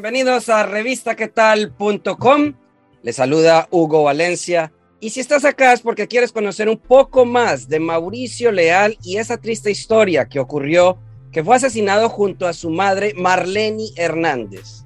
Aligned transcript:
Bienvenidos 0.00 0.48
a 0.48 0.62
revistaquetal.com. 0.62 2.54
Les 3.02 3.16
saluda 3.16 3.66
Hugo 3.72 4.04
Valencia. 4.04 4.72
Y 5.00 5.10
si 5.10 5.18
estás 5.18 5.44
acá 5.44 5.72
es 5.72 5.80
porque 5.80 6.06
quieres 6.06 6.30
conocer 6.30 6.68
un 6.68 6.78
poco 6.78 7.24
más 7.24 7.68
de 7.68 7.80
Mauricio 7.80 8.52
Leal 8.52 8.96
y 9.02 9.16
esa 9.16 9.38
triste 9.38 9.72
historia 9.72 10.26
que 10.26 10.38
ocurrió, 10.38 11.00
que 11.32 11.42
fue 11.42 11.56
asesinado 11.56 12.08
junto 12.08 12.46
a 12.46 12.52
su 12.52 12.70
madre 12.70 13.12
Marlene 13.16 13.86
Hernández. 13.96 14.84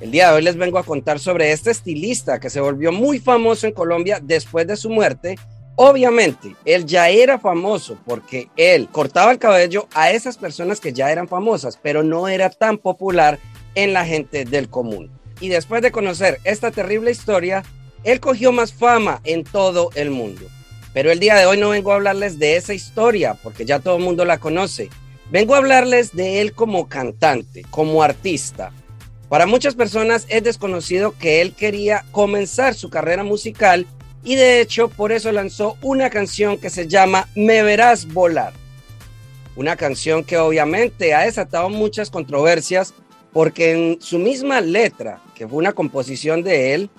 El 0.00 0.10
día 0.10 0.30
de 0.30 0.34
hoy 0.34 0.42
les 0.42 0.56
vengo 0.56 0.78
a 0.78 0.84
contar 0.84 1.20
sobre 1.20 1.52
este 1.52 1.70
estilista 1.70 2.40
que 2.40 2.50
se 2.50 2.60
volvió 2.60 2.90
muy 2.90 3.20
famoso 3.20 3.68
en 3.68 3.74
Colombia 3.74 4.18
después 4.20 4.66
de 4.66 4.76
su 4.76 4.90
muerte. 4.90 5.36
Obviamente, 5.76 6.56
él 6.64 6.84
ya 6.84 7.08
era 7.08 7.38
famoso 7.38 7.96
porque 8.04 8.48
él 8.56 8.88
cortaba 8.90 9.30
el 9.30 9.38
cabello 9.38 9.86
a 9.94 10.10
esas 10.10 10.36
personas 10.36 10.80
que 10.80 10.92
ya 10.92 11.12
eran 11.12 11.28
famosas, 11.28 11.78
pero 11.80 12.02
no 12.02 12.26
era 12.26 12.50
tan 12.50 12.76
popular 12.76 13.38
en 13.74 13.92
la 13.92 14.04
gente 14.04 14.44
del 14.44 14.68
común. 14.68 15.10
Y 15.40 15.48
después 15.48 15.82
de 15.82 15.92
conocer 15.92 16.38
esta 16.44 16.70
terrible 16.70 17.10
historia, 17.10 17.64
él 18.04 18.20
cogió 18.20 18.52
más 18.52 18.72
fama 18.72 19.20
en 19.24 19.44
todo 19.44 19.90
el 19.94 20.10
mundo. 20.10 20.42
Pero 20.92 21.10
el 21.10 21.20
día 21.20 21.36
de 21.36 21.46
hoy 21.46 21.58
no 21.58 21.70
vengo 21.70 21.92
a 21.92 21.96
hablarles 21.96 22.38
de 22.38 22.56
esa 22.56 22.74
historia, 22.74 23.34
porque 23.42 23.64
ya 23.64 23.80
todo 23.80 23.96
el 23.96 24.02
mundo 24.02 24.24
la 24.24 24.38
conoce. 24.38 24.90
Vengo 25.30 25.54
a 25.54 25.58
hablarles 25.58 26.14
de 26.14 26.40
él 26.40 26.52
como 26.52 26.88
cantante, 26.88 27.64
como 27.70 28.02
artista. 28.02 28.72
Para 29.28 29.46
muchas 29.46 29.74
personas 29.74 30.26
es 30.28 30.44
desconocido 30.44 31.16
que 31.18 31.40
él 31.40 31.54
quería 31.54 32.04
comenzar 32.12 32.74
su 32.74 32.90
carrera 32.90 33.24
musical 33.24 33.86
y 34.22 34.34
de 34.34 34.60
hecho 34.60 34.88
por 34.88 35.10
eso 35.10 35.32
lanzó 35.32 35.78
una 35.80 36.10
canción 36.10 36.58
que 36.58 36.68
se 36.68 36.86
llama 36.86 37.28
Me 37.34 37.62
verás 37.62 38.12
volar. 38.12 38.52
Una 39.56 39.76
canción 39.76 40.22
que 40.22 40.36
obviamente 40.36 41.14
ha 41.14 41.22
desatado 41.22 41.70
muchas 41.70 42.10
controversias 42.10 42.92
porque 43.32 43.72
en 43.72 44.02
su 44.02 44.18
misma 44.18 44.60
letra, 44.60 45.20
que 45.34 45.48
fue 45.48 45.58
una 45.58 45.72
composición 45.72 46.42
de 46.42 46.74
él, 46.74 46.90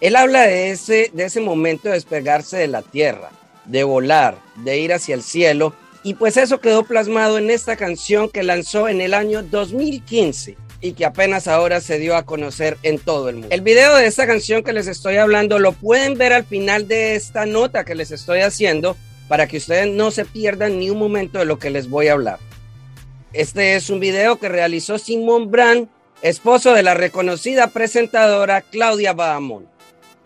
él 0.00 0.16
habla 0.16 0.42
de 0.42 0.70
ese, 0.70 1.10
de 1.12 1.24
ese 1.24 1.40
momento 1.40 1.88
de 1.88 1.94
despegarse 1.94 2.56
de 2.56 2.66
la 2.66 2.82
tierra, 2.82 3.30
de 3.66 3.84
volar, 3.84 4.38
de 4.56 4.78
ir 4.78 4.92
hacia 4.92 5.14
el 5.14 5.22
cielo, 5.22 5.74
y 6.02 6.14
pues 6.14 6.36
eso 6.36 6.60
quedó 6.60 6.84
plasmado 6.84 7.38
en 7.38 7.50
esta 7.50 7.76
canción 7.76 8.28
que 8.28 8.42
lanzó 8.42 8.88
en 8.88 9.00
el 9.00 9.14
año 9.14 9.42
2015 9.42 10.56
y 10.80 10.94
que 10.94 11.04
apenas 11.04 11.46
ahora 11.46 11.80
se 11.80 11.98
dio 11.98 12.16
a 12.16 12.24
conocer 12.24 12.76
en 12.82 12.98
todo 12.98 13.28
el 13.28 13.36
mundo. 13.36 13.48
El 13.52 13.60
video 13.60 13.94
de 13.94 14.06
esta 14.06 14.26
canción 14.26 14.64
que 14.64 14.72
les 14.72 14.88
estoy 14.88 15.16
hablando 15.16 15.60
lo 15.60 15.72
pueden 15.72 16.18
ver 16.18 16.32
al 16.32 16.44
final 16.44 16.88
de 16.88 17.14
esta 17.14 17.46
nota 17.46 17.84
que 17.84 17.94
les 17.94 18.10
estoy 18.10 18.40
haciendo 18.40 18.96
para 19.28 19.46
que 19.46 19.58
ustedes 19.58 19.88
no 19.88 20.10
se 20.10 20.24
pierdan 20.24 20.80
ni 20.80 20.90
un 20.90 20.98
momento 20.98 21.38
de 21.38 21.44
lo 21.44 21.60
que 21.60 21.70
les 21.70 21.88
voy 21.88 22.08
a 22.08 22.14
hablar. 22.14 22.40
Este 23.32 23.76
es 23.76 23.88
un 23.88 23.98
video 23.98 24.36
que 24.36 24.50
realizó 24.50 24.98
Simón 24.98 25.50
Brand, 25.50 25.88
esposo 26.20 26.74
de 26.74 26.82
la 26.82 26.92
reconocida 26.92 27.68
presentadora 27.68 28.60
Claudia 28.60 29.14
Bahamón. 29.14 29.66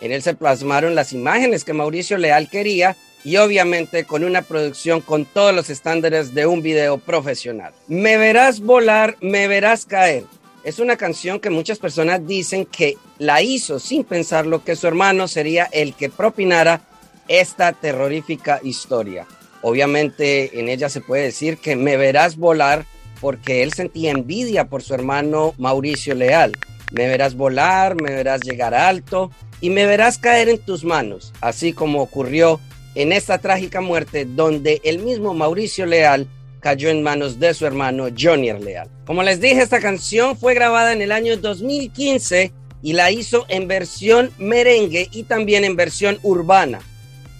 En 0.00 0.10
él 0.10 0.22
se 0.22 0.34
plasmaron 0.34 0.96
las 0.96 1.12
imágenes 1.12 1.62
que 1.62 1.72
Mauricio 1.72 2.18
Leal 2.18 2.50
quería 2.50 2.96
y 3.22 3.36
obviamente 3.36 4.02
con 4.02 4.24
una 4.24 4.42
producción 4.42 5.00
con 5.00 5.24
todos 5.24 5.54
los 5.54 5.70
estándares 5.70 6.34
de 6.34 6.46
un 6.46 6.62
video 6.62 6.98
profesional. 6.98 7.72
Me 7.86 8.16
verás 8.16 8.58
volar, 8.58 9.16
me 9.20 9.46
verás 9.46 9.86
caer. 9.86 10.24
Es 10.64 10.80
una 10.80 10.96
canción 10.96 11.38
que 11.38 11.48
muchas 11.48 11.78
personas 11.78 12.26
dicen 12.26 12.66
que 12.66 12.96
la 13.18 13.40
hizo 13.40 13.78
sin 13.78 14.02
pensar 14.02 14.46
lo 14.46 14.64
que 14.64 14.74
su 14.74 14.88
hermano 14.88 15.28
sería 15.28 15.68
el 15.70 15.94
que 15.94 16.10
propinara 16.10 16.80
esta 17.28 17.72
terrorífica 17.72 18.58
historia. 18.64 19.28
Obviamente 19.62 20.58
en 20.58 20.68
ella 20.68 20.88
se 20.88 21.00
puede 21.00 21.22
decir 21.22 21.58
que 21.58 21.76
me 21.76 21.96
verás 21.96 22.36
volar 22.36 22.84
porque 23.20 23.62
él 23.62 23.72
sentía 23.72 24.10
envidia 24.10 24.68
por 24.68 24.82
su 24.82 24.94
hermano 24.94 25.54
Mauricio 25.58 26.14
Leal. 26.14 26.52
Me 26.92 27.06
verás 27.06 27.34
volar, 27.34 28.00
me 28.00 28.12
verás 28.12 28.42
llegar 28.42 28.74
alto 28.74 29.30
y 29.60 29.70
me 29.70 29.86
verás 29.86 30.18
caer 30.18 30.48
en 30.48 30.58
tus 30.58 30.84
manos, 30.84 31.32
así 31.40 31.72
como 31.72 32.02
ocurrió 32.02 32.60
en 32.94 33.12
esta 33.12 33.38
trágica 33.38 33.80
muerte 33.80 34.24
donde 34.24 34.80
el 34.84 35.00
mismo 35.00 35.34
Mauricio 35.34 35.86
Leal 35.86 36.28
cayó 36.60 36.88
en 36.88 37.02
manos 37.02 37.38
de 37.38 37.54
su 37.54 37.66
hermano 37.66 38.08
Johnny 38.18 38.52
Leal. 38.52 38.90
Como 39.06 39.22
les 39.22 39.40
dije, 39.40 39.62
esta 39.62 39.80
canción 39.80 40.36
fue 40.36 40.54
grabada 40.54 40.92
en 40.92 41.02
el 41.02 41.12
año 41.12 41.36
2015 41.36 42.52
y 42.82 42.92
la 42.92 43.10
hizo 43.10 43.46
en 43.48 43.68
versión 43.68 44.30
merengue 44.38 45.08
y 45.12 45.24
también 45.24 45.64
en 45.64 45.76
versión 45.76 46.18
urbana, 46.22 46.80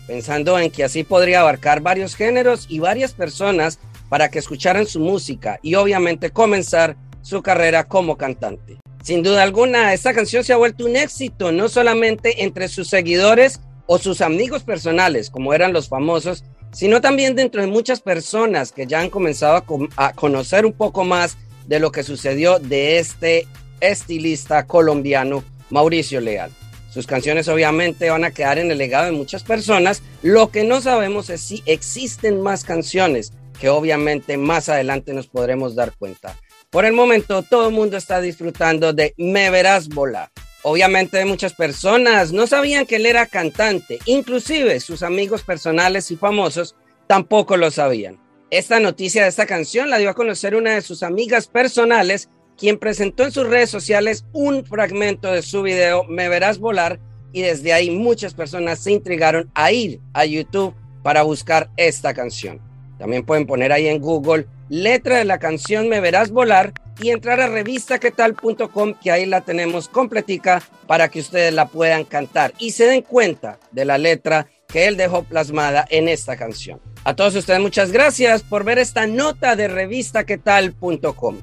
pensando 0.07 0.59
en 0.59 0.71
que 0.71 0.85
así 0.85 1.05
podría 1.05 1.41
abarcar 1.41 1.81
varios 1.81 2.15
géneros 2.15 2.67
y 2.69 2.79
varias 2.79 3.13
personas 3.13 3.79
para 4.09 4.29
que 4.31 4.39
escucharan 4.39 4.87
su 4.87 5.01
música 5.01 5.59
y 5.63 5.75
obviamente 5.75 6.31
comenzar 6.31 6.97
su 7.23 7.43
carrera 7.43 7.85
como 7.85 8.17
cantante. 8.17 8.79
Sin 9.03 9.23
duda 9.23 9.43
alguna, 9.43 9.93
esta 9.93 10.15
canción 10.15 10.43
se 10.43 10.53
ha 10.53 10.57
vuelto 10.57 10.85
un 10.85 10.97
éxito, 10.97 11.53
no 11.53 11.69
solamente 11.69 12.43
entre 12.43 12.69
sus 12.69 12.89
seguidores 12.89 13.61
o 13.87 13.99
sus 13.99 14.21
amigos 14.21 14.65
personales, 14.65 15.31
como 15.31 15.55
eran 15.55 15.73
los 15.73 15.89
famosos, 15.89 16.45
sino 16.73 17.01
también 17.01 17.37
dentro 17.37 17.61
de 17.61 17.69
muchas 17.69 18.01
personas 18.01 18.73
que 18.73 18.87
ya 18.87 19.01
han 19.01 19.11
comenzado 19.11 19.65
a, 19.97 20.13
conocer 20.13 20.67
un 20.67 20.73
poco 20.73 21.05
más 21.05 21.37
de 21.67 21.81
lo 21.81 21.93
que 21.93 22.03
sucedió 22.03 22.59
de 22.59 22.99
este 22.99 23.47
estilista 23.81 24.67
colombiano 24.67 25.45
Mauricio 25.71 26.21
Leal. 26.21 26.51
Sus 26.91 27.07
canciones 27.07 27.49
obviamente 27.49 28.11
van 28.11 28.25
a 28.25 28.31
quedar 28.31 28.59
en 28.59 28.71
el 28.71 28.79
legado 28.79 29.07
de 29.07 29.13
muchas 29.13 29.43
personas. 29.43 30.03
Lo 30.23 30.51
que 30.51 30.65
no 30.65 30.81
sabemos 30.81 31.29
es 31.31 31.43
si 31.43 31.63
existen 31.67 32.41
más 32.41 32.65
canciones 32.65 33.33
que 33.61 33.69
obviamente 33.69 34.37
más 34.37 34.69
adelante 34.69 35.13
nos 35.13 35.27
podremos 35.27 35.75
dar 35.75 35.93
cuenta. 35.93 36.37
Por 36.71 36.85
el 36.85 36.93
momento, 36.93 37.43
todo 37.43 37.69
el 37.69 37.75
mundo 37.75 37.97
está 37.97 38.21
disfrutando 38.21 38.93
de 38.93 39.15
Me 39.17 39.51
Verás 39.51 39.89
Volar. 39.89 40.31
Obviamente 40.63 41.25
muchas 41.25 41.55
personas 41.55 42.33
no 42.33 42.47
sabían 42.47 42.87
que 42.87 42.97
él 42.97 43.07
era 43.07 43.27
cantante, 43.27 44.01
inclusive 44.05 44.81
sus 44.81 45.05
amigos 45.05 45.43
personales 45.43 46.11
y 46.11 46.17
famosos 46.17 46.75
tampoco 47.07 47.57
lo 47.57 47.71
sabían. 47.71 48.21
Esta 48.51 48.81
noticia 48.81 49.23
de 49.23 49.29
esta 49.29 49.47
canción 49.47 49.91
la 49.91 49.99
dio 49.99 50.11
a 50.11 50.15
conocer 50.15 50.57
una 50.57 50.75
de 50.75 50.83
sus 50.83 51.05
amigas 51.05 51.47
personales, 51.47 52.31
quien 52.57 52.79
presentó 52.79 53.25
en 53.25 53.31
sus 53.33 53.47
redes 53.47 53.71
sociales 53.71 54.25
un 54.33 54.67
fragmento 54.67 55.31
de 55.31 55.43
su 55.43 55.63
video 55.63 56.05
Me 56.05 56.29
Verás 56.29 56.59
Volar 56.59 56.99
y 57.33 57.43
desde 57.43 57.73
ahí 57.73 57.91
muchas 57.91 58.35
personas 58.35 58.81
se 58.81 58.93
intrigaron 58.93 59.51
a 59.55 59.71
ir 59.71 60.01
a 60.15 60.25
YouTube 60.25 60.75
para 61.03 61.23
buscar 61.23 61.71
esta 61.77 62.13
canción. 62.13 62.66
También 62.99 63.25
pueden 63.25 63.47
poner 63.47 63.73
ahí 63.73 63.89
en 63.89 64.01
Google 64.01 64.47
letra 64.69 65.19
de 65.19 65.25
la 65.25 65.39
canción 65.39 65.89
Me 65.89 66.01
Verás 66.01 66.31
Volar 66.31 66.73
y 67.01 67.11
entrar 67.11 67.41
a 67.41 67.49
revistaquetal.com 67.49 68.95
que 68.95 69.11
ahí 69.11 69.27
la 69.27 69.43
tenemos 69.43 69.89
completica 69.89 70.63
para 70.87 71.09
que 71.09 71.21
ustedes 71.21 71.53
la 71.53 71.69
puedan 71.69 72.05
cantar 72.05 72.55
y 72.59 72.71
se 72.71 72.87
den 72.87 73.03
cuenta 73.03 73.59
de 73.71 73.85
la 73.85 73.99
letra 73.99 74.49
que 74.67 74.87
él 74.87 74.97
dejó 74.97 75.23
plasmada 75.25 75.87
en 75.91 76.09
esta 76.09 76.37
canción. 76.37 76.81
A 77.05 77.15
todos 77.15 77.37
ustedes 77.37 77.61
muchas 77.61 77.93
gracias 77.93 78.43
por 78.43 78.65
ver 78.65 78.79
esta 78.79 79.07
nota 79.07 79.57
de 79.57 79.69
revistaquetal.com. 79.69 81.37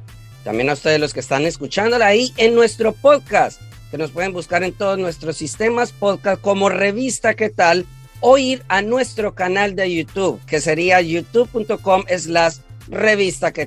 También 0.43 0.69
a 0.69 0.73
ustedes 0.73 0.99
los 0.99 1.13
que 1.13 1.21
están 1.21 1.45
escuchándola 1.45 2.07
ahí 2.07 2.33
en 2.35 2.53
nuestro 2.53 2.91
podcast, 2.91 3.61
que 3.91 3.97
nos 3.97 4.11
pueden 4.11 4.33
buscar 4.33 4.63
en 4.63 4.73
todos 4.73 4.97
nuestros 4.97 5.37
sistemas 5.37 5.93
podcast 5.93 6.41
como 6.41 6.67
Revista 6.67 7.35
Qué 7.35 7.49
Tal 7.49 7.85
o 8.25 8.37
ir 8.37 8.63
a 8.69 8.81
nuestro 8.81 9.35
canal 9.35 9.75
de 9.75 9.93
YouTube, 9.93 10.39
que 10.45 10.61
sería 10.61 11.01
youtube.com 11.01 12.05
slash 12.17 12.55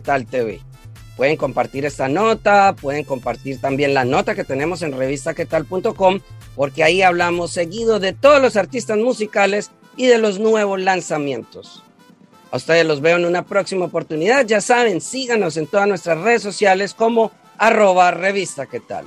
tal 0.03 0.27
TV. 0.27 0.61
Pueden 1.15 1.37
compartir 1.37 1.85
esta 1.85 2.09
nota, 2.09 2.75
pueden 2.75 3.05
compartir 3.05 3.61
también 3.61 3.93
la 3.93 4.07
nota 4.07 4.35
que 4.35 4.45
tenemos 4.45 4.81
en 4.81 4.97
revistaquetal.com, 4.97 6.21
porque 6.55 6.83
ahí 6.83 7.03
hablamos 7.03 7.53
seguido 7.53 8.01
de 8.01 8.15
todos 8.15 8.41
los 8.41 8.57
artistas 8.57 8.97
musicales 8.97 9.71
y 9.95 10.07
de 10.07 10.17
los 10.17 10.39
nuevos 10.39 10.81
lanzamientos. 10.81 11.83
A 12.51 12.57
ustedes 12.57 12.87
los 12.87 13.03
veo 13.03 13.19
en 13.19 13.27
una 13.27 13.45
próxima 13.45 13.85
oportunidad. 13.85 14.47
Ya 14.47 14.63
saben, 14.63 15.03
síganos 15.03 15.59
en 15.59 15.67
todas 15.67 15.87
nuestras 15.87 16.19
redes 16.23 16.41
sociales 16.41 16.95
como 16.95 17.31
arroba 17.59 18.11
revista 18.11 18.67
tal. 18.89 19.07